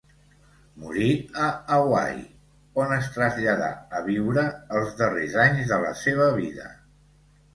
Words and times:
Morí 0.83 1.09
a 1.47 1.49
Hawaii, 1.75 2.23
on 2.83 2.93
es 2.95 3.09
traslladà 3.17 3.69
a 3.99 4.01
viure 4.07 4.45
els 4.79 4.97
darrers 5.03 5.35
anys 5.45 5.69
de 5.75 5.79
la 5.87 5.95
seva 6.05 6.31
vida. 6.41 6.71